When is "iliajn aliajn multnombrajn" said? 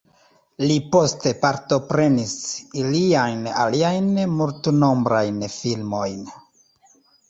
2.85-5.49